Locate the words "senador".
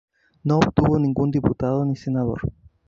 1.95-2.41